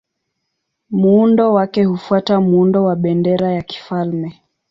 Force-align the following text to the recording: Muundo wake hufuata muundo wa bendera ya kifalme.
Muundo 0.89 1.53
wake 1.53 1.83
hufuata 1.83 2.39
muundo 2.41 2.83
wa 2.83 2.95
bendera 2.95 3.51
ya 3.51 3.61
kifalme. 3.61 4.41